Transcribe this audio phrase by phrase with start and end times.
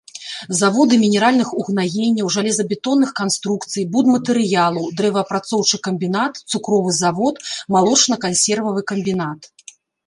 [0.59, 7.35] Заводы мінеральных угнаенняў, жалезабетонных канструкцый, будматэрыялаў, дрэваапрацоўчы камбінат, цукровы завод,
[7.79, 9.39] малочна-кансервавы камбінат.